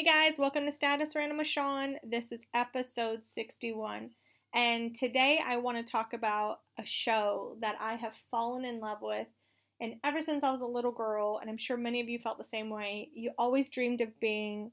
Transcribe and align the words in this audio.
Hey 0.00 0.06
guys, 0.06 0.38
welcome 0.38 0.64
to 0.64 0.72
Status 0.72 1.14
Random 1.14 1.36
with 1.36 1.46
Sean. 1.46 1.96
This 2.02 2.32
is 2.32 2.46
episode 2.54 3.26
61. 3.26 4.08
And 4.54 4.96
today 4.96 5.40
I 5.46 5.58
want 5.58 5.76
to 5.76 5.92
talk 5.92 6.14
about 6.14 6.60
a 6.78 6.86
show 6.86 7.58
that 7.60 7.74
I 7.78 7.96
have 7.96 8.14
fallen 8.30 8.64
in 8.64 8.80
love 8.80 9.02
with. 9.02 9.26
And 9.78 9.96
ever 10.02 10.22
since 10.22 10.42
I 10.42 10.50
was 10.50 10.62
a 10.62 10.66
little 10.66 10.90
girl, 10.90 11.38
and 11.38 11.50
I'm 11.50 11.58
sure 11.58 11.76
many 11.76 12.00
of 12.00 12.08
you 12.08 12.18
felt 12.18 12.38
the 12.38 12.44
same 12.44 12.70
way, 12.70 13.10
you 13.12 13.32
always 13.36 13.68
dreamed 13.68 14.00
of 14.00 14.18
being 14.20 14.70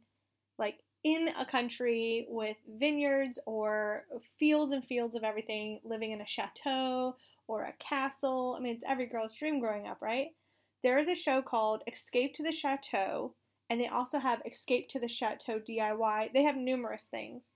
like 0.57 0.77
in 1.03 1.27
a 1.37 1.45
country 1.45 2.25
with 2.29 2.55
vineyards 2.79 3.37
or 3.45 4.05
fields 4.39 4.71
and 4.71 4.81
fields 4.81 5.17
of 5.17 5.25
everything, 5.25 5.81
living 5.83 6.13
in 6.13 6.21
a 6.21 6.25
chateau 6.25 7.17
or 7.49 7.63
a 7.65 7.73
castle. 7.79 8.55
I 8.57 8.63
mean, 8.63 8.75
it's 8.75 8.85
every 8.87 9.07
girl's 9.07 9.35
dream 9.35 9.59
growing 9.59 9.87
up, 9.87 10.01
right? 10.01 10.27
There 10.83 10.97
is 10.97 11.09
a 11.09 11.15
show 11.15 11.41
called 11.41 11.83
Escape 11.85 12.33
to 12.35 12.43
the 12.43 12.53
Chateau 12.53 13.33
and 13.69 13.79
they 13.81 13.87
also 13.87 14.19
have 14.19 14.41
Escape 14.45 14.89
to 14.89 14.99
the 14.99 15.07
Chateau 15.07 15.59
DIY. 15.59 16.33
They 16.33 16.43
have 16.43 16.55
numerous 16.55 17.03
things. 17.03 17.49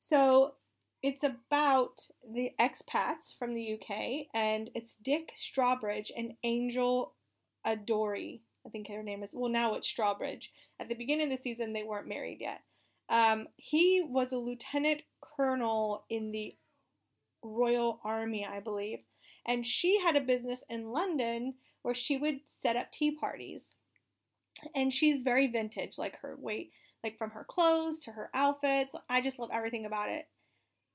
So 0.00 0.54
it's 1.02 1.24
about 1.24 2.00
the 2.28 2.50
expats 2.60 3.36
from 3.38 3.54
the 3.54 3.74
UK, 3.74 4.26
and 4.34 4.70
it's 4.74 4.96
Dick 4.96 5.34
Strawbridge 5.36 6.10
and 6.16 6.34
Angel 6.44 7.14
Adoree. 7.64 8.42
I 8.66 8.70
think 8.70 8.88
her 8.88 9.02
name 9.02 9.22
is. 9.22 9.34
Well, 9.36 9.50
now 9.50 9.74
it's 9.74 9.92
Strawbridge. 9.92 10.48
At 10.80 10.88
the 10.88 10.94
beginning 10.94 11.32
of 11.32 11.38
the 11.38 11.42
season, 11.42 11.72
they 11.72 11.82
weren't 11.82 12.08
married 12.08 12.38
yet. 12.40 12.60
Um, 13.08 13.48
he 13.56 14.04
was 14.06 14.32
a 14.32 14.38
lieutenant 14.38 15.02
colonel 15.20 16.04
in 16.08 16.30
the 16.30 16.54
Royal 17.42 18.00
Army, 18.04 18.46
I 18.46 18.60
believe, 18.60 19.00
and 19.46 19.66
she 19.66 20.00
had 20.00 20.16
a 20.16 20.20
business 20.20 20.64
in 20.70 20.92
London 20.92 21.54
where 21.82 21.94
she 21.94 22.16
would 22.16 22.40
set 22.46 22.76
up 22.76 22.92
tea 22.92 23.16
parties 23.16 23.74
and 24.74 24.92
she's 24.92 25.18
very 25.18 25.46
vintage 25.46 25.98
like 25.98 26.16
her 26.20 26.36
weight 26.38 26.72
like 27.02 27.18
from 27.18 27.30
her 27.30 27.44
clothes 27.44 27.98
to 28.00 28.12
her 28.12 28.30
outfits. 28.34 28.94
I 29.08 29.20
just 29.20 29.38
love 29.38 29.50
everything 29.52 29.86
about 29.86 30.08
it. 30.08 30.28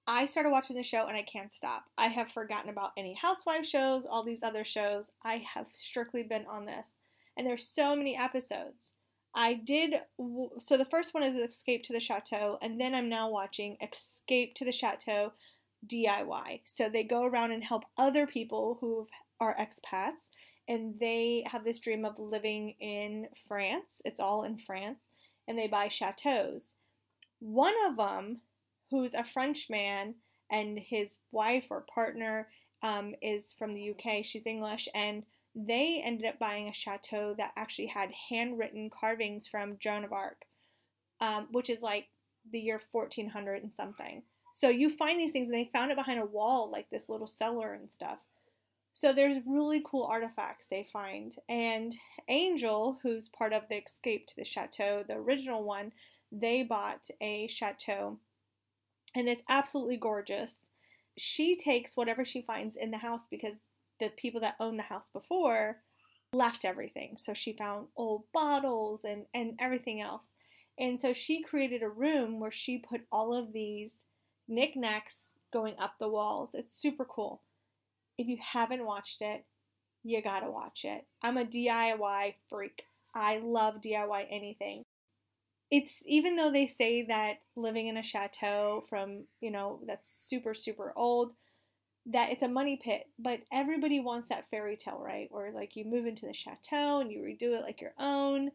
I 0.10 0.26
started 0.26 0.52
watching 0.52 0.78
the 0.78 0.84
show 0.84 1.08
and 1.08 1.18
i 1.18 1.22
can't 1.22 1.52
stop. 1.52 1.84
I 1.98 2.08
have 2.08 2.32
forgotten 2.32 2.70
about 2.70 2.92
any 2.98 3.14
housewife 3.14 3.66
shows 3.66 4.06
all 4.06 4.24
these 4.24 4.44
other 4.44 4.64
shows. 4.64 5.12
I 5.24 5.44
have 5.54 5.68
strictly 5.72 6.24
been 6.24 6.46
on 6.48 6.66
this. 6.66 6.96
And 7.36 7.46
there's 7.46 7.68
so 7.68 7.96
many 7.96 8.16
episodes. 8.16 8.94
I 9.36 9.54
did 9.54 9.96
so 10.60 10.78
the 10.78 10.86
first 10.86 11.14
one 11.14 11.24
is 11.24 11.36
escape 11.36 11.84
to 11.84 11.94
the 11.94 12.00
chateau 12.00 12.58
and 12.60 12.82
then 12.82 12.96
i'm 12.96 13.08
now 13.08 13.30
watching 13.30 13.78
escape 13.82 14.56
to 14.56 14.66
the 14.66 14.72
chateau 14.72 15.32
diy 15.86 16.62
so 16.64 16.90
they 16.90 17.04
go 17.04 17.24
around 17.24 17.52
and 17.52 17.64
help 17.64 17.84
other 18.00 18.26
people 18.26 18.80
who 18.82 19.08
are 19.40 19.56
expats 19.56 20.30
and 20.68 20.96
they 21.00 21.46
have 21.50 21.64
this 21.64 21.80
dream 21.80 22.06
of 22.06 22.20
living 22.20 22.76
in 22.80 23.28
France. 23.48 24.02
It's 24.06 24.20
all 24.20 24.44
in 24.44 24.58
France, 24.58 25.04
and 25.48 25.58
they 25.58 25.68
buy 25.68 25.88
chateaus. 25.88 26.74
One 27.40 27.76
of 27.88 27.98
them, 27.98 28.42
who's 28.90 29.14
a 29.14 29.24
Frenchman, 29.24 30.16
and 30.50 30.80
his 30.80 31.16
wife 31.32 31.66
or 31.70 31.86
partner 31.94 32.48
um, 32.84 33.16
is 33.22 33.54
from 33.58 33.74
the 33.74 33.92
UK. 33.92 34.24
She's 34.24 34.48
English, 34.48 34.88
and 34.94 35.24
they 35.56 36.02
ended 36.04 36.28
up 36.28 36.40
buying 36.40 36.68
a 36.68 36.74
chateau 36.74 37.34
that 37.38 37.54
actually 37.58 37.88
had 37.88 38.12
handwritten 38.30 38.90
carvings 38.90 39.48
from 39.48 39.78
Joan 39.80 40.04
of 40.04 40.14
Arc, 40.14 40.46
um, 41.20 41.48
which 41.52 41.70
is 41.70 41.82
like 41.82 42.08
the 42.52 42.60
year 42.60 42.80
1400 42.92 43.64
and 43.64 43.74
something. 43.74 44.24
So 44.54 44.70
you 44.70 44.90
find 44.90 45.20
these 45.20 45.32
things, 45.32 45.48
and 45.48 45.56
they 45.56 45.70
found 45.72 45.92
it 45.92 45.98
behind 45.98 46.20
a 46.20 46.26
wall, 46.26 46.70
like 46.72 46.90
this 46.90 47.10
little 47.10 47.28
cellar 47.28 47.74
and 47.74 47.92
stuff. 47.92 48.20
So 48.98 49.14
there's 49.14 49.38
really 49.46 49.84
cool 49.86 50.06
artifacts 50.06 50.66
they 50.66 50.88
find. 50.92 51.36
And 51.48 51.96
Angel, 52.30 52.98
who's 53.04 53.30
part 53.30 53.54
of 53.54 53.62
the 53.70 53.76
Escape 53.76 54.26
to 54.26 54.36
the 54.36 54.44
Chateau, 54.44 55.04
the 55.08 55.14
original 55.14 55.64
one, 55.64 55.92
they 56.32 56.64
bought 56.64 57.08
a 57.22 57.48
chateau 57.48 58.18
and 59.14 59.30
it's 59.30 59.44
absolutely 59.50 59.98
gorgeous. 59.98 60.72
She 61.16 61.58
takes 61.58 61.96
whatever 61.96 62.26
she 62.26 62.42
finds 62.42 62.76
in 62.76 62.90
the 62.90 62.98
house 62.98 63.28
because 63.30 63.68
the 64.00 64.10
people 64.18 64.42
that 64.42 64.56
owned 64.60 64.80
the 64.80 64.84
house 64.84 65.10
before 65.14 65.78
left 66.34 66.66
everything. 66.66 67.18
So 67.18 67.36
she 67.36 67.54
found 67.54 67.90
old 67.98 68.24
bottles 68.34 69.04
and, 69.04 69.28
and 69.32 69.60
everything 69.60 70.02
else. 70.02 70.34
And 70.80 71.00
so 71.00 71.14
she 71.14 71.44
created 71.44 71.84
a 71.84 71.88
room 71.88 72.40
where 72.40 72.52
she 72.52 72.80
put 72.80 73.02
all 73.12 73.36
of 73.36 73.54
these 73.54 74.06
knickknacks 74.48 75.36
going 75.54 75.76
up 75.78 75.94
the 76.00 76.10
walls. 76.10 76.56
It's 76.56 76.74
super 76.74 77.06
cool. 77.06 77.44
If 78.18 78.28
you 78.28 78.38
haven't 78.42 78.86
watched 78.86 79.22
it, 79.22 79.46
you 80.04 80.22
gotta 80.22 80.50
watch 80.50 80.86
it. 80.86 81.06
I'm 81.22 81.38
a 81.38 81.46
DIY 81.46 82.36
freak. 82.50 82.84
I 83.14 83.40
love 83.44 83.82
DIY 83.82 84.28
anything. 84.30 84.84
It's 85.70 86.02
even 86.06 86.36
though 86.36 86.52
they 86.52 86.68
say 86.68 87.06
that 87.08 87.40
living 87.56 87.88
in 87.88 87.98
a 87.98 88.04
chateau 88.04 88.86
from, 88.90 89.26
you 89.42 89.52
know, 89.52 89.82
that's 89.86 90.10
super, 90.10 90.54
super 90.54 90.94
old, 90.96 91.34
that 92.08 92.32
it's 92.32 92.44
a 92.44 92.48
money 92.48 92.80
pit, 92.82 93.04
but 93.20 93.42
everybody 93.52 94.00
wants 94.00 94.30
that 94.30 94.50
fairy 94.50 94.78
tale, 94.78 95.00
right? 95.00 95.28
Where 95.30 95.52
like 95.52 95.76
you 95.76 95.84
move 95.84 96.06
into 96.06 96.26
the 96.26 96.34
chateau 96.34 97.02
and 97.02 97.12
you 97.12 97.20
redo 97.20 97.58
it 97.58 97.64
like 97.64 97.82
your 97.82 97.94
own 98.00 98.52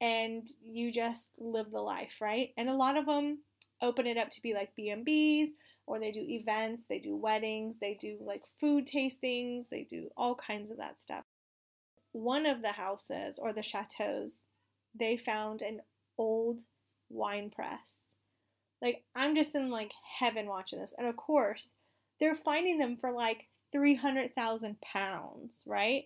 and 0.00 0.46
you 0.62 0.90
just 0.90 1.28
live 1.38 1.70
the 1.70 1.80
life, 1.80 2.16
right? 2.20 2.50
And 2.56 2.70
a 2.70 2.74
lot 2.74 2.96
of 2.96 3.04
them 3.06 3.40
open 3.82 4.06
it 4.06 4.16
up 4.16 4.30
to 4.30 4.42
be 4.42 4.54
like 4.54 4.74
B&Bs 4.74 5.48
or 5.86 6.00
they 6.00 6.10
do 6.10 6.24
events, 6.28 6.82
they 6.88 6.98
do 6.98 7.16
weddings, 7.16 7.78
they 7.80 7.94
do 7.94 8.18
like 8.20 8.42
food 8.60 8.86
tastings, 8.86 9.68
they 9.70 9.86
do 9.88 10.08
all 10.16 10.34
kinds 10.34 10.70
of 10.70 10.78
that 10.78 11.00
stuff. 11.00 11.24
One 12.12 12.46
of 12.46 12.62
the 12.62 12.72
houses 12.72 13.38
or 13.38 13.52
the 13.52 13.62
chateaus, 13.62 14.40
they 14.98 15.16
found 15.16 15.62
an 15.62 15.80
old 16.18 16.62
wine 17.08 17.50
press. 17.50 17.98
Like 18.82 19.04
I'm 19.14 19.34
just 19.34 19.54
in 19.54 19.70
like 19.70 19.92
heaven 20.18 20.46
watching 20.46 20.80
this. 20.80 20.94
And 20.96 21.06
of 21.06 21.16
course, 21.16 21.70
they're 22.18 22.34
finding 22.34 22.78
them 22.78 22.96
for 22.96 23.12
like 23.12 23.48
300,000 23.72 24.80
pounds, 24.80 25.62
right? 25.66 26.04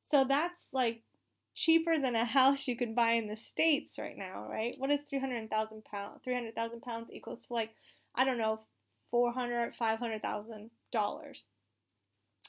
So 0.00 0.24
that's 0.24 0.66
like 0.72 1.02
cheaper 1.54 1.98
than 1.98 2.14
a 2.14 2.24
house 2.24 2.68
you 2.68 2.76
can 2.76 2.94
buy 2.94 3.12
in 3.12 3.28
the 3.28 3.36
states 3.36 3.98
right 3.98 4.16
now, 4.16 4.46
right? 4.48 4.74
What 4.78 4.90
is 4.90 5.00
300,000 5.08 5.84
pounds? 5.84 6.20
300,000 6.22 6.82
pounds 6.82 7.08
equals 7.12 7.46
to 7.46 7.54
like 7.54 7.70
I 8.14 8.24
don't 8.24 8.38
know, 8.38 8.60
four 9.10 9.32
hundred, 9.32 9.74
five 9.74 9.98
hundred 9.98 10.22
thousand 10.22 10.70
dollars. 10.92 11.46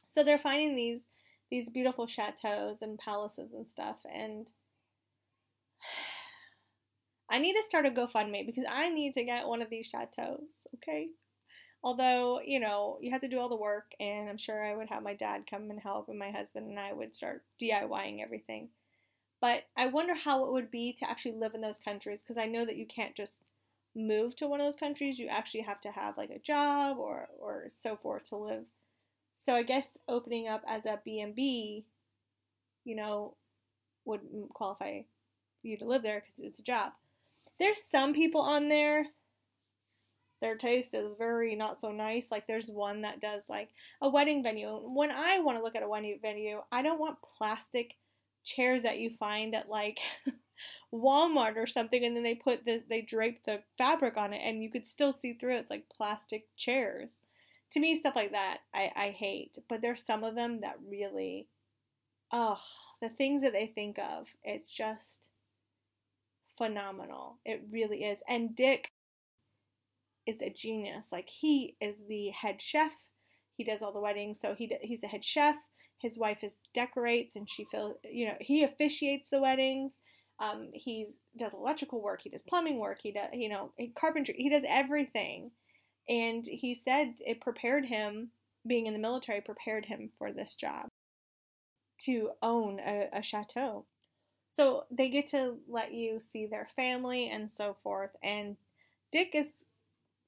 So 0.05 0.23
they're 0.23 0.37
finding 0.37 0.75
these 0.75 1.07
these 1.49 1.69
beautiful 1.69 2.07
chateaus 2.07 2.81
and 2.81 2.97
palaces 2.99 3.53
and 3.53 3.69
stuff, 3.69 3.97
and 4.13 4.51
I 7.29 7.39
need 7.39 7.53
to 7.53 7.63
start 7.63 7.85
a 7.85 7.91
GoFundMe 7.91 8.45
because 8.45 8.63
I 8.69 8.89
need 8.89 9.13
to 9.15 9.23
get 9.23 9.47
one 9.47 9.61
of 9.61 9.69
these 9.69 9.87
chateaus. 9.87 10.43
Okay. 10.75 11.09
Although, 11.83 12.41
you 12.43 12.59
know, 12.59 12.97
you 13.01 13.11
have 13.11 13.21
to 13.21 13.27
do 13.27 13.39
all 13.39 13.49
the 13.49 13.55
work, 13.55 13.91
and 13.99 14.29
I'm 14.29 14.37
sure 14.37 14.65
I 14.65 14.75
would 14.75 14.89
have 14.89 15.03
my 15.03 15.13
dad 15.13 15.43
come 15.49 15.69
and 15.69 15.79
help, 15.79 16.09
and 16.09 16.17
my 16.17 16.31
husband 16.31 16.67
and 16.69 16.79
I 16.79 16.91
would 16.91 17.13
start 17.13 17.43
DIYing 17.61 18.21
everything. 18.21 18.69
But 19.39 19.65
I 19.77 19.85
wonder 19.87 20.15
how 20.15 20.45
it 20.45 20.51
would 20.51 20.71
be 20.71 20.93
to 20.93 21.09
actually 21.09 21.35
live 21.35 21.53
in 21.53 21.61
those 21.61 21.79
countries 21.79 22.23
because 22.23 22.39
I 22.39 22.47
know 22.47 22.65
that 22.65 22.77
you 22.77 22.87
can't 22.87 23.15
just 23.15 23.41
move 23.97 24.35
to 24.37 24.47
one 24.47 24.61
of 24.61 24.65
those 24.65 24.75
countries, 24.75 25.19
you 25.19 25.27
actually 25.27 25.61
have 25.61 25.81
to 25.81 25.91
have 25.91 26.17
like 26.17 26.29
a 26.29 26.39
job 26.39 26.97
or 26.97 27.29
or 27.39 27.65
so 27.69 27.95
forth 27.95 28.29
to 28.29 28.37
live. 28.37 28.65
So 29.35 29.53
I 29.53 29.63
guess 29.63 29.97
opening 30.07 30.47
up 30.47 30.63
as 30.67 30.85
a 30.85 30.99
B&B, 31.05 31.85
you 32.85 32.95
know, 32.95 33.35
would 34.05 34.21
qualify 34.53 35.01
you 35.63 35.77
to 35.77 35.85
live 35.85 36.01
there 36.03 36.21
because 36.21 36.39
it's 36.39 36.59
a 36.59 36.63
job. 36.63 36.93
There's 37.59 37.83
some 37.83 38.13
people 38.13 38.41
on 38.41 38.69
there 38.69 39.07
their 40.41 40.55
taste 40.55 40.93
is 40.93 41.15
very 41.17 41.55
not 41.55 41.81
so 41.81 41.91
nice. 41.91 42.29
Like 42.29 42.47
there's 42.47 42.67
one 42.67 43.01
that 43.01 43.19
does 43.19 43.49
like 43.49 43.69
a 44.01 44.09
wedding 44.09 44.43
venue. 44.43 44.69
When 44.69 45.11
I 45.11 45.39
want 45.39 45.57
to 45.57 45.63
look 45.63 45.75
at 45.75 45.83
a 45.83 45.89
wedding 45.89 46.19
venue, 46.21 46.61
I 46.71 46.81
don't 46.81 46.99
want 46.99 47.17
plastic 47.37 47.95
chairs 48.43 48.83
that 48.83 48.99
you 48.99 49.11
find 49.19 49.55
at 49.55 49.69
like 49.69 49.99
Walmart 50.93 51.55
or 51.57 51.67
something, 51.67 52.03
and 52.03 52.15
then 52.15 52.23
they 52.23 52.35
put 52.35 52.65
this, 52.65 52.83
they 52.89 53.01
drape 53.01 53.43
the 53.45 53.59
fabric 53.77 54.17
on 54.17 54.33
it, 54.33 54.41
and 54.43 54.63
you 54.63 54.71
could 54.71 54.87
still 54.87 55.13
see 55.13 55.33
through 55.33 55.55
it. 55.55 55.59
It's 55.59 55.69
like 55.69 55.89
plastic 55.95 56.45
chairs. 56.55 57.19
To 57.73 57.79
me, 57.79 57.95
stuff 57.95 58.15
like 58.15 58.31
that, 58.31 58.59
I, 58.73 58.91
I 58.95 59.09
hate. 59.09 59.57
But 59.67 59.81
there's 59.81 60.05
some 60.05 60.23
of 60.23 60.35
them 60.35 60.61
that 60.61 60.77
really, 60.87 61.47
oh, 62.31 62.59
the 63.01 63.09
things 63.09 63.41
that 63.41 63.53
they 63.53 63.67
think 63.67 63.99
of, 63.99 64.27
it's 64.43 64.71
just 64.71 65.27
phenomenal. 66.57 67.37
It 67.45 67.61
really 67.71 68.03
is. 68.03 68.23
And 68.27 68.55
Dick 68.55 68.91
is 70.27 70.41
a 70.41 70.49
genius. 70.49 71.11
Like 71.11 71.29
he 71.29 71.75
is 71.79 72.03
the 72.07 72.29
head 72.29 72.61
chef. 72.61 72.91
He 73.55 73.63
does 73.63 73.81
all 73.81 73.93
the 73.93 73.99
weddings, 73.99 74.39
so 74.39 74.53
he 74.53 74.71
he's 74.81 75.01
the 75.01 75.07
head 75.07 75.25
chef. 75.25 75.55
His 75.99 76.17
wife 76.17 76.43
is 76.43 76.57
decorates, 76.73 77.35
and 77.35 77.49
she 77.49 77.65
feels 77.71 77.95
you 78.03 78.27
know 78.27 78.35
he 78.39 78.63
officiates 78.63 79.29
the 79.29 79.41
weddings. 79.41 79.93
Um, 80.39 80.69
he 80.73 81.07
does 81.37 81.53
electrical 81.53 82.01
work, 82.01 82.21
he 82.21 82.29
does 82.29 82.43
plumbing 82.43 82.77
work, 82.77 82.99
he 83.01 83.11
does, 83.11 83.29
you 83.33 83.49
know, 83.49 83.71
carpentry, 83.95 84.35
he 84.37 84.49
does 84.49 84.63
everything. 84.67 85.51
And 86.07 86.45
he 86.45 86.73
said 86.75 87.15
it 87.19 87.41
prepared 87.41 87.85
him, 87.85 88.29
being 88.65 88.85
in 88.85 88.93
the 88.93 88.99
military, 88.99 89.41
prepared 89.41 89.85
him 89.85 90.09
for 90.17 90.31
this 90.31 90.55
job 90.55 90.87
to 91.99 92.31
own 92.41 92.79
a, 92.79 93.09
a 93.13 93.21
chateau. 93.21 93.85
So 94.49 94.85
they 94.91 95.09
get 95.09 95.27
to 95.27 95.57
let 95.67 95.93
you 95.93 96.19
see 96.19 96.45
their 96.45 96.69
family 96.75 97.29
and 97.29 97.49
so 97.49 97.75
forth. 97.83 98.11
And 98.23 98.55
Dick 99.11 99.31
is 99.33 99.65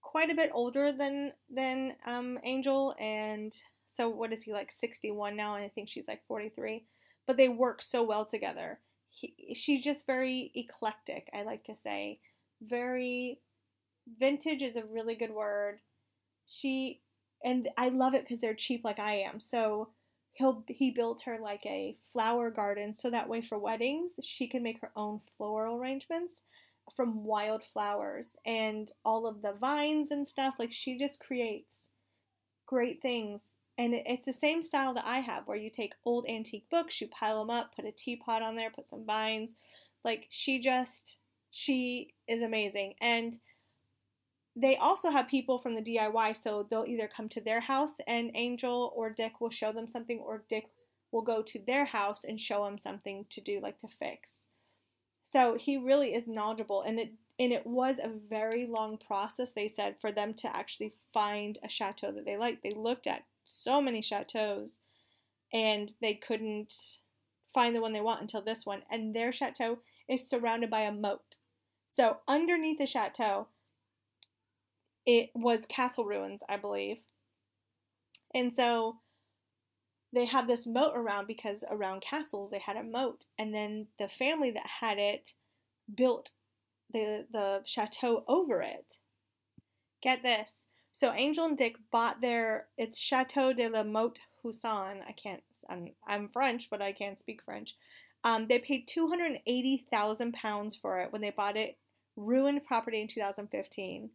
quite 0.01 0.29
a 0.29 0.35
bit 0.35 0.51
older 0.53 0.91
than 0.91 1.31
than 1.49 1.93
um, 2.05 2.39
Angel, 2.43 2.95
and 2.99 3.53
so 3.87 4.09
what 4.09 4.33
is 4.33 4.43
he 4.43 4.51
like 4.51 4.71
61 4.71 5.35
now? 5.35 5.55
And 5.55 5.63
I 5.63 5.69
think 5.69 5.89
she's 5.89 6.07
like 6.07 6.25
43. 6.27 6.85
But 7.27 7.37
they 7.37 7.49
work 7.49 7.81
so 7.81 8.03
well 8.03 8.25
together. 8.25 8.79
He, 9.19 9.53
she's 9.53 9.83
just 9.83 10.05
very 10.05 10.51
eclectic. 10.55 11.29
I 11.33 11.43
like 11.43 11.63
to 11.65 11.75
say, 11.75 12.19
very 12.61 13.39
vintage 14.19 14.61
is 14.61 14.75
a 14.75 14.85
really 14.85 15.15
good 15.15 15.31
word. 15.31 15.79
She 16.47 17.01
and 17.43 17.69
I 17.77 17.89
love 17.89 18.13
it 18.13 18.23
because 18.23 18.41
they're 18.41 18.53
cheap 18.53 18.83
like 18.83 18.99
I 18.99 19.21
am. 19.21 19.39
So 19.39 19.89
he'll 20.33 20.63
he 20.67 20.91
built 20.91 21.21
her 21.23 21.37
like 21.41 21.65
a 21.65 21.97
flower 22.11 22.49
garden 22.49 22.93
so 22.93 23.09
that 23.09 23.27
way 23.27 23.41
for 23.41 23.57
weddings 23.57 24.13
she 24.23 24.47
can 24.47 24.63
make 24.63 24.79
her 24.81 24.91
own 24.95 25.19
floral 25.37 25.77
arrangements 25.77 26.43
from 26.95 27.23
wild 27.23 27.63
flowers 27.63 28.37
and 28.45 28.91
all 29.05 29.27
of 29.27 29.41
the 29.41 29.53
vines 29.59 30.11
and 30.11 30.27
stuff 30.27 30.55
like 30.57 30.71
she 30.71 30.97
just 30.97 31.19
creates 31.19 31.87
great 32.65 33.01
things 33.01 33.57
and 33.79 33.95
it's 33.95 34.25
the 34.25 34.33
same 34.33 34.61
style 34.61 34.93
that 34.93 35.05
I 35.07 35.19
have 35.21 35.47
where 35.47 35.57
you 35.57 35.71
take 35.71 35.93
old 36.05 36.25
antique 36.27 36.69
books 36.69 37.01
you 37.01 37.07
pile 37.07 37.39
them 37.39 37.49
up 37.49 37.75
put 37.75 37.85
a 37.85 37.91
teapot 37.91 38.43
on 38.43 38.55
there 38.55 38.69
put 38.69 38.87
some 38.87 39.05
vines 39.05 39.55
like 40.05 40.27
she 40.29 40.59
just 40.59 41.17
she 41.49 42.13
is 42.27 42.43
amazing 42.43 42.93
and 43.01 43.39
they 44.55 44.75
also 44.75 45.09
have 45.09 45.27
people 45.27 45.57
from 45.57 45.75
the 45.75 45.81
DIY, 45.81 46.35
so 46.35 46.67
they'll 46.69 46.85
either 46.85 47.07
come 47.07 47.29
to 47.29 47.41
their 47.41 47.61
house 47.61 47.97
and 48.07 48.31
Angel 48.35 48.91
or 48.95 49.09
Dick 49.09 49.39
will 49.39 49.49
show 49.49 49.71
them 49.71 49.87
something, 49.87 50.19
or 50.19 50.43
Dick 50.49 50.65
will 51.11 51.21
go 51.21 51.41
to 51.41 51.59
their 51.59 51.85
house 51.85 52.23
and 52.23 52.39
show 52.39 52.65
them 52.65 52.77
something 52.77 53.25
to 53.29 53.41
do, 53.41 53.59
like 53.61 53.77
to 53.79 53.87
fix. 53.87 54.43
So 55.23 55.55
he 55.55 55.77
really 55.77 56.13
is 56.13 56.27
knowledgeable, 56.27 56.81
and 56.81 56.99
it 56.99 57.13
and 57.39 57.53
it 57.53 57.65
was 57.65 57.99
a 57.99 58.11
very 58.29 58.67
long 58.67 58.97
process. 58.97 59.51
They 59.51 59.69
said 59.69 59.95
for 60.01 60.11
them 60.11 60.33
to 60.35 60.53
actually 60.53 60.93
find 61.13 61.57
a 61.63 61.69
chateau 61.69 62.11
that 62.11 62.25
they 62.25 62.35
liked. 62.35 62.63
They 62.63 62.73
looked 62.75 63.07
at 63.07 63.23
so 63.49 63.81
many 63.81 64.01
chateaus, 64.01 64.79
and 65.53 65.91
they 66.01 66.13
couldn't 66.13 66.73
find 67.53 67.75
the 67.75 67.81
one 67.81 67.93
they 67.93 68.01
want 68.01 68.21
until 68.21 68.41
this 68.41 68.65
one. 68.65 68.83
And 68.91 69.15
their 69.15 69.31
chateau 69.31 69.79
is 70.07 70.29
surrounded 70.29 70.69
by 70.69 70.81
a 70.81 70.91
moat. 70.91 71.37
So 71.87 72.17
underneath 72.27 72.77
the 72.77 72.85
chateau 72.85 73.47
it 75.05 75.31
was 75.33 75.65
castle 75.65 76.05
ruins, 76.05 76.41
I 76.47 76.57
believe. 76.57 76.97
And 78.33 78.53
so 78.55 78.97
they 80.13 80.25
have 80.25 80.47
this 80.47 80.67
moat 80.67 80.93
around 80.95 81.25
because 81.25 81.63
around 81.69 82.01
castles 82.01 82.51
they 82.51 82.59
had 82.59 82.77
a 82.77 82.83
moat, 82.83 83.25
and 83.37 83.53
then 83.53 83.87
the 83.97 84.07
family 84.07 84.51
that 84.51 84.67
had 84.81 84.99
it 84.99 85.33
built 85.93 86.31
the 86.91 87.25
the 87.31 87.61
chateau 87.65 88.23
over 88.27 88.61
it. 88.61 88.97
Get 90.01 90.21
this. 90.21 90.49
So 90.99 91.13
Angel 91.13 91.45
and 91.45 91.57
Dick 91.57 91.77
bought 91.91 92.19
their 92.19 92.67
it's 92.77 92.99
Chateau 92.99 93.53
de 93.53 93.69
la 93.69 93.83
Motte 93.83 94.19
Husson. 94.43 95.01
I 95.07 95.13
can't 95.13 95.41
I'm 95.69 95.91
I'm 96.05 96.27
French, 96.27 96.69
but 96.69 96.81
I 96.81 96.91
can't 96.91 97.17
speak 97.17 97.41
French. 97.41 97.77
Um, 98.25 98.47
they 98.49 98.59
paid 98.59 98.85
two 98.85 99.07
hundred 99.07 99.39
eighty 99.47 99.85
thousand 99.89 100.33
pounds 100.33 100.75
for 100.75 100.99
it 100.99 101.13
when 101.13 101.21
they 101.21 101.29
bought 101.29 101.55
it, 101.55 101.77
ruined 102.17 102.65
property 102.65 102.99
in 102.99 103.07
2015. 103.07 104.09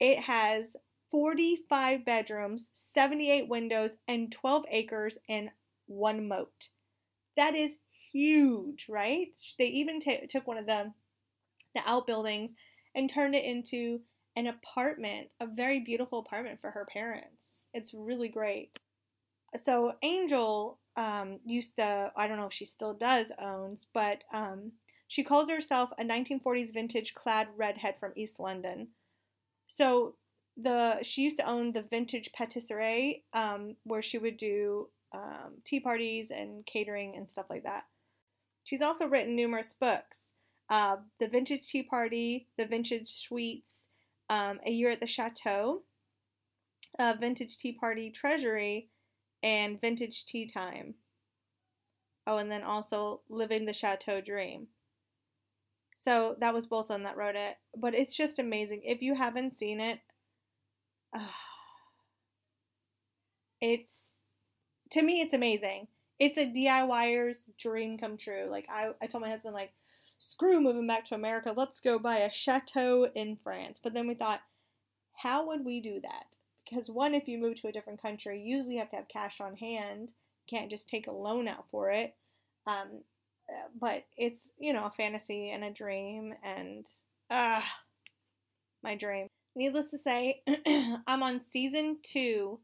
It 0.00 0.20
has 0.20 0.74
45 1.10 2.06
bedrooms, 2.06 2.70
78 2.72 3.48
windows, 3.48 3.90
and 4.08 4.32
12 4.32 4.64
acres 4.70 5.18
and 5.28 5.50
one 5.86 6.26
moat. 6.28 6.70
That 7.36 7.54
is 7.54 7.76
huge, 8.10 8.86
right? 8.88 9.36
They 9.58 9.66
even 9.66 10.00
t- 10.00 10.26
took 10.28 10.46
one 10.46 10.56
of 10.56 10.64
the 10.64 10.94
the 11.74 11.82
outbuildings 11.86 12.52
and 12.94 13.10
turned 13.10 13.34
it 13.34 13.44
into 13.44 14.00
an 14.36 14.46
apartment, 14.46 15.28
a 15.40 15.46
very 15.46 15.80
beautiful 15.80 16.18
apartment 16.18 16.60
for 16.60 16.70
her 16.70 16.86
parents. 16.92 17.64
It's 17.72 17.94
really 17.94 18.28
great. 18.28 18.78
So 19.56 19.94
Angel 20.02 20.78
um, 20.96 21.40
used 21.46 21.76
to, 21.76 22.12
I 22.16 22.26
don't 22.26 22.36
know 22.38 22.46
if 22.46 22.52
she 22.52 22.66
still 22.66 22.94
does, 22.94 23.32
owns, 23.40 23.86
but 23.94 24.24
um, 24.32 24.72
she 25.08 25.24
calls 25.24 25.48
herself 25.48 25.90
a 25.98 26.04
1940s 26.04 26.72
vintage 26.74 27.14
clad 27.14 27.48
redhead 27.56 27.94
from 27.98 28.12
East 28.16 28.38
London. 28.38 28.88
So 29.68 30.16
the 30.56 31.02
she 31.02 31.22
used 31.22 31.38
to 31.38 31.48
own 31.48 31.72
the 31.72 31.82
vintage 31.82 32.30
patisserie, 32.32 33.24
um, 33.32 33.76
where 33.84 34.02
she 34.02 34.18
would 34.18 34.36
do 34.36 34.88
um, 35.14 35.54
tea 35.64 35.80
parties 35.80 36.30
and 36.30 36.64
catering 36.66 37.16
and 37.16 37.28
stuff 37.28 37.46
like 37.50 37.64
that. 37.64 37.84
She's 38.64 38.82
also 38.82 39.06
written 39.06 39.36
numerous 39.36 39.74
books: 39.74 40.32
uh, 40.70 40.96
the 41.20 41.28
Vintage 41.28 41.68
Tea 41.68 41.82
Party, 41.82 42.48
the 42.56 42.66
Vintage 42.66 43.10
Sweets, 43.10 43.85
um, 44.28 44.60
A 44.66 44.70
Year 44.70 44.90
at 44.90 45.00
the 45.00 45.06
Chateau, 45.06 45.82
uh, 46.98 47.14
Vintage 47.18 47.58
Tea 47.58 47.72
Party 47.72 48.10
Treasury, 48.10 48.88
and 49.42 49.80
Vintage 49.80 50.26
Tea 50.26 50.46
Time. 50.46 50.94
Oh, 52.26 52.38
and 52.38 52.50
then 52.50 52.62
also 52.62 53.20
Living 53.28 53.66
the 53.66 53.72
Chateau 53.72 54.20
Dream. 54.20 54.66
So 56.00 56.36
that 56.40 56.54
was 56.54 56.66
both 56.66 56.84
of 56.84 56.88
them 56.88 57.04
that 57.04 57.16
wrote 57.16 57.36
it. 57.36 57.56
But 57.76 57.94
it's 57.94 58.14
just 58.14 58.38
amazing. 58.38 58.82
If 58.84 59.02
you 59.02 59.14
haven't 59.14 59.58
seen 59.58 59.80
it, 59.80 60.00
uh, 61.14 61.18
it's 63.60 64.00
to 64.92 65.02
me 65.02 65.20
it's 65.20 65.34
amazing. 65.34 65.88
It's 66.18 66.38
a 66.38 66.46
DIYer's 66.46 67.50
dream 67.58 67.98
come 67.98 68.16
true. 68.16 68.48
Like 68.50 68.66
I, 68.70 68.90
I 69.02 69.06
told 69.06 69.22
my 69.22 69.30
husband 69.30 69.54
like, 69.54 69.72
screw 70.18 70.60
moving 70.60 70.86
back 70.86 71.04
to 71.06 71.14
America. 71.14 71.52
Let's 71.56 71.80
go 71.80 71.98
buy 71.98 72.18
a 72.18 72.32
chateau 72.32 73.10
in 73.14 73.36
France. 73.42 73.80
But 73.82 73.94
then 73.94 74.06
we 74.08 74.14
thought, 74.14 74.40
how 75.14 75.46
would 75.46 75.64
we 75.64 75.80
do 75.80 76.00
that? 76.00 76.26
Because 76.68 76.90
one, 76.90 77.14
if 77.14 77.28
you 77.28 77.38
move 77.38 77.60
to 77.60 77.68
a 77.68 77.72
different 77.72 78.02
country, 78.02 78.40
you 78.40 78.56
usually 78.56 78.76
have 78.76 78.90
to 78.90 78.96
have 78.96 79.08
cash 79.08 79.40
on 79.40 79.56
hand. 79.56 80.12
You 80.46 80.58
can't 80.58 80.70
just 80.70 80.88
take 80.88 81.06
a 81.06 81.12
loan 81.12 81.48
out 81.48 81.66
for 81.70 81.90
it. 81.90 82.14
Um, 82.66 83.02
but 83.78 84.04
it's 84.16 84.48
you 84.58 84.72
know 84.72 84.86
a 84.86 84.90
fantasy 84.90 85.50
and 85.50 85.64
a 85.64 85.70
dream 85.70 86.34
and 86.42 86.86
ah 87.30 87.58
uh, 87.58 87.62
my 88.82 88.96
dream 88.96 89.28
needless 89.54 89.90
to 89.90 89.98
say 89.98 90.42
i'm 91.06 91.22
on 91.22 91.40
season 91.40 91.98
two 92.02 92.58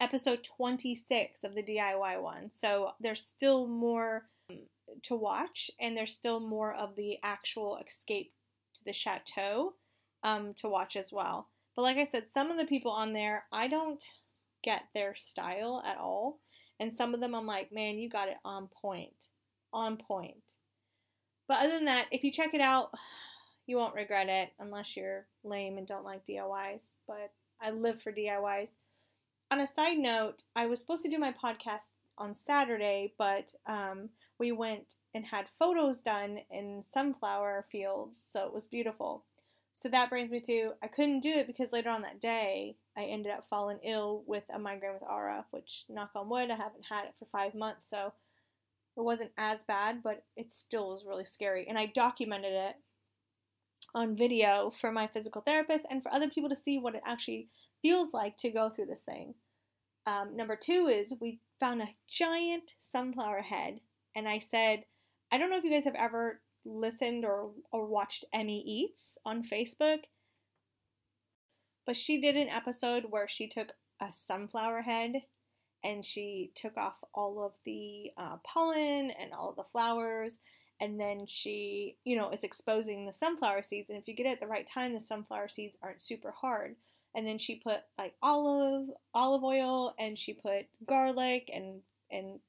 episode 0.00 0.44
26 0.44 1.44
of 1.44 1.54
the 1.54 1.62
diy 1.62 2.20
one 2.20 2.50
so 2.52 2.90
there's 3.00 3.24
still 3.24 3.66
more 3.66 4.24
to 5.02 5.14
watch 5.14 5.70
and 5.80 5.96
there's 5.96 6.12
still 6.12 6.40
more 6.40 6.74
of 6.74 6.96
the 6.96 7.16
actual 7.22 7.78
escape 7.84 8.32
to 8.74 8.84
the 8.84 8.92
chateau 8.92 9.72
um, 10.24 10.52
to 10.54 10.68
watch 10.68 10.96
as 10.96 11.12
well 11.12 11.48
but 11.76 11.82
like 11.82 11.96
i 11.96 12.04
said 12.04 12.24
some 12.32 12.50
of 12.50 12.58
the 12.58 12.64
people 12.64 12.90
on 12.90 13.12
there 13.12 13.44
i 13.52 13.68
don't 13.68 14.04
get 14.64 14.82
their 14.94 15.14
style 15.14 15.82
at 15.86 15.98
all 15.98 16.40
and 16.80 16.92
some 16.92 17.14
of 17.14 17.20
them 17.20 17.34
i'm 17.34 17.46
like 17.46 17.72
man 17.72 17.98
you 17.98 18.08
got 18.08 18.28
it 18.28 18.36
on 18.44 18.68
point 18.68 19.28
on 19.72 19.96
point. 19.96 20.54
But 21.46 21.60
other 21.60 21.74
than 21.74 21.86
that, 21.86 22.06
if 22.10 22.24
you 22.24 22.30
check 22.30 22.54
it 22.54 22.60
out, 22.60 22.90
you 23.66 23.76
won't 23.76 23.94
regret 23.94 24.28
it 24.28 24.50
unless 24.58 24.96
you're 24.96 25.26
lame 25.44 25.76
and 25.76 25.86
don't 25.86 26.04
like 26.04 26.24
DIYs. 26.24 26.96
But 27.06 27.32
I 27.60 27.70
live 27.70 28.00
for 28.00 28.12
DIYs. 28.12 28.70
On 29.50 29.60
a 29.60 29.66
side 29.66 29.98
note, 29.98 30.42
I 30.56 30.66
was 30.66 30.80
supposed 30.80 31.02
to 31.04 31.10
do 31.10 31.18
my 31.18 31.32
podcast 31.32 31.88
on 32.18 32.34
Saturday, 32.34 33.14
but 33.18 33.52
um, 33.66 34.10
we 34.38 34.52
went 34.52 34.96
and 35.14 35.24
had 35.24 35.46
photos 35.58 36.00
done 36.00 36.40
in 36.50 36.84
sunflower 36.88 37.66
fields, 37.70 38.22
so 38.30 38.46
it 38.46 38.52
was 38.52 38.66
beautiful. 38.66 39.24
So 39.72 39.88
that 39.90 40.10
brings 40.10 40.30
me 40.30 40.40
to 40.40 40.72
I 40.82 40.88
couldn't 40.88 41.20
do 41.20 41.34
it 41.34 41.46
because 41.46 41.72
later 41.72 41.90
on 41.90 42.02
that 42.02 42.20
day 42.20 42.76
I 42.96 43.04
ended 43.04 43.32
up 43.32 43.46
falling 43.48 43.78
ill 43.84 44.24
with 44.26 44.42
a 44.52 44.58
migraine 44.58 44.94
with 44.94 45.08
aura, 45.08 45.44
which 45.50 45.84
knock 45.88 46.10
on 46.16 46.28
wood 46.28 46.50
I 46.50 46.56
haven't 46.56 46.86
had 46.88 47.04
it 47.04 47.14
for 47.18 47.28
five 47.30 47.54
months, 47.54 47.88
so 47.88 48.12
it 48.96 49.02
wasn't 49.02 49.30
as 49.38 49.62
bad, 49.62 50.02
but 50.02 50.24
it 50.36 50.50
still 50.50 50.90
was 50.90 51.04
really 51.06 51.24
scary. 51.24 51.66
And 51.68 51.78
I 51.78 51.86
documented 51.86 52.52
it 52.52 52.74
on 53.94 54.16
video 54.16 54.70
for 54.70 54.90
my 54.90 55.06
physical 55.06 55.42
therapist 55.42 55.86
and 55.88 56.02
for 56.02 56.12
other 56.12 56.28
people 56.28 56.50
to 56.50 56.56
see 56.56 56.78
what 56.78 56.96
it 56.96 57.02
actually 57.06 57.48
feels 57.80 58.12
like 58.12 58.36
to 58.38 58.50
go 58.50 58.68
through 58.68 58.86
this 58.86 59.02
thing. 59.02 59.34
Um, 60.06 60.36
number 60.36 60.56
two 60.56 60.88
is 60.92 61.14
we 61.20 61.40
found 61.58 61.82
a 61.82 61.94
giant 62.06 62.74
sunflower 62.78 63.42
head, 63.42 63.80
and 64.14 64.28
I 64.28 64.38
said, 64.38 64.84
I 65.30 65.38
don't 65.38 65.50
know 65.50 65.58
if 65.58 65.64
you 65.64 65.70
guys 65.70 65.84
have 65.84 65.94
ever 65.94 66.40
listened 66.64 67.24
or, 67.24 67.50
or 67.72 67.86
watched 67.86 68.24
Emmy 68.32 68.62
Eats 68.66 69.18
on 69.24 69.42
Facebook, 69.42 70.04
but 71.86 71.96
she 71.96 72.20
did 72.20 72.36
an 72.36 72.48
episode 72.48 73.04
where 73.10 73.28
she 73.28 73.48
took 73.48 73.72
a 74.00 74.12
sunflower 74.12 74.82
head 74.82 75.22
and 75.84 76.04
she 76.04 76.50
took 76.54 76.76
off 76.76 76.96
all 77.14 77.44
of 77.44 77.52
the 77.64 78.10
uh, 78.16 78.36
pollen 78.44 79.10
and 79.10 79.32
all 79.32 79.50
of 79.50 79.56
the 79.56 79.64
flowers 79.64 80.38
and 80.80 80.98
then 80.98 81.24
she 81.26 81.96
you 82.04 82.16
know 82.16 82.30
it's 82.30 82.44
exposing 82.44 83.06
the 83.06 83.12
sunflower 83.12 83.62
seeds 83.62 83.88
and 83.88 83.98
if 83.98 84.06
you 84.06 84.14
get 84.14 84.26
it 84.26 84.30
at 84.30 84.40
the 84.40 84.46
right 84.46 84.66
time 84.66 84.92
the 84.92 85.00
sunflower 85.00 85.48
seeds 85.48 85.76
aren't 85.82 86.00
super 86.00 86.30
hard 86.30 86.76
and 87.14 87.26
then 87.26 87.38
she 87.38 87.56
put 87.56 87.80
like 87.98 88.14
olive 88.22 88.88
olive 89.14 89.42
oil 89.42 89.94
and 89.98 90.18
she 90.18 90.34
put 90.34 90.66
garlic 90.86 91.50
and 91.52 91.80
and 92.10 92.40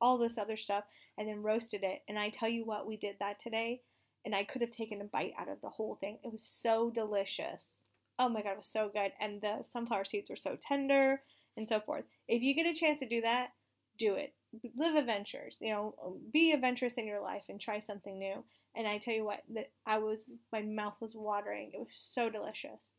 all 0.00 0.18
this 0.18 0.38
other 0.38 0.56
stuff 0.56 0.84
and 1.16 1.28
then 1.28 1.42
roasted 1.42 1.82
it. 1.82 2.02
And 2.08 2.18
I 2.18 2.30
tell 2.30 2.48
you 2.48 2.64
what, 2.64 2.86
we 2.86 2.96
did 2.96 3.16
that 3.20 3.40
today, 3.40 3.82
and 4.24 4.34
I 4.34 4.44
could 4.44 4.62
have 4.62 4.70
taken 4.70 5.00
a 5.00 5.04
bite 5.04 5.32
out 5.38 5.48
of 5.48 5.60
the 5.60 5.68
whole 5.68 5.96
thing. 5.96 6.18
It 6.22 6.30
was 6.32 6.44
so 6.44 6.90
delicious. 6.90 7.86
Oh 8.18 8.28
my 8.28 8.42
god, 8.42 8.52
it 8.52 8.58
was 8.58 8.68
so 8.68 8.90
good. 8.92 9.12
And 9.20 9.40
the 9.40 9.62
sunflower 9.62 10.04
seeds 10.04 10.30
were 10.30 10.36
so 10.36 10.56
tender 10.60 11.22
and 11.56 11.66
so 11.66 11.80
forth. 11.80 12.04
If 12.28 12.42
you 12.42 12.54
get 12.54 12.66
a 12.66 12.78
chance 12.78 13.00
to 13.00 13.08
do 13.08 13.20
that, 13.22 13.50
do 13.98 14.14
it. 14.14 14.34
Live 14.76 14.94
adventures. 14.94 15.58
You 15.60 15.70
know, 15.70 16.20
be 16.32 16.52
adventurous 16.52 16.98
in 16.98 17.06
your 17.06 17.20
life 17.20 17.44
and 17.48 17.60
try 17.60 17.78
something 17.78 18.18
new. 18.18 18.44
And 18.76 18.86
I 18.86 18.98
tell 18.98 19.14
you 19.14 19.24
what, 19.24 19.40
that 19.54 19.70
I 19.86 19.98
was 19.98 20.24
my 20.52 20.62
mouth 20.62 20.94
was 21.00 21.14
watering. 21.14 21.72
It 21.74 21.78
was 21.78 21.88
so 21.90 22.30
delicious. 22.30 22.97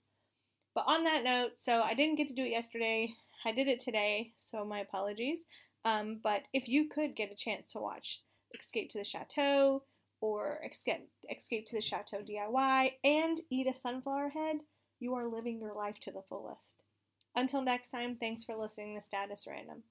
But 0.76 0.86
on 0.88 1.04
that 1.04 1.24
note, 1.24 1.54
so 1.56 1.82
I 1.82 1.94
didn't 1.94 2.16
get 2.16 2.28
to 2.28 2.34
do 2.34 2.46
it 2.46 2.52
yesterday. 2.52 3.14
I 3.46 3.52
did 3.52 3.68
it 3.68 3.80
today, 3.80 4.34
so 4.38 4.66
my 4.66 4.80
apologies. 4.80 5.44
Um, 5.86 6.20
but 6.22 6.44
if 6.54 6.68
you 6.68 6.90
could 6.90 7.16
get 7.16 7.32
a 7.32 7.36
chance 7.36 7.72
to 7.72 7.80
watch 7.80 8.22
Escape 8.58 8.90
to 8.92 8.98
the 8.98 9.04
Chateau 9.04 9.84
or 10.22 10.60
Escape, 10.70 11.10
Escape 11.30 11.66
to 11.68 11.76
the 11.76 11.82
Chateau 11.82 12.20
DIY 12.20 12.92
and 13.04 13.42
eat 13.50 13.68
a 13.68 13.74
sunflower 13.74 14.30
head, 14.30 14.58
you 15.00 15.14
are 15.16 15.28
living 15.28 15.62
your 15.62 15.74
life 15.74 16.00
to 16.02 16.12
the 16.12 16.24
fullest. 16.28 16.84
Until 17.36 17.62
next 17.62 17.90
time, 17.90 18.18
thanks 18.20 18.44
for 18.44 18.56
listening 18.56 18.96
to 18.96 19.06
Status 19.06 19.46
Random. 19.48 19.84